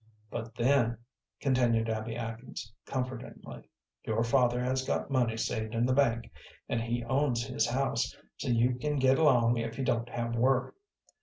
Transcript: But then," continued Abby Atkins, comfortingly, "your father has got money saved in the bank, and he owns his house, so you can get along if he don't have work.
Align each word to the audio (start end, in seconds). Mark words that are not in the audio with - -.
But 0.31 0.55
then," 0.55 0.97
continued 1.41 1.87
Abby 1.87 2.15
Atkins, 2.15 2.73
comfortingly, 2.87 3.69
"your 4.03 4.23
father 4.23 4.59
has 4.59 4.83
got 4.83 5.11
money 5.11 5.37
saved 5.37 5.75
in 5.75 5.85
the 5.85 5.93
bank, 5.93 6.31
and 6.67 6.81
he 6.81 7.03
owns 7.03 7.45
his 7.45 7.67
house, 7.67 8.15
so 8.37 8.47
you 8.49 8.73
can 8.79 8.95
get 8.97 9.19
along 9.19 9.57
if 9.57 9.75
he 9.75 9.83
don't 9.83 10.09
have 10.09 10.35
work. 10.35 10.73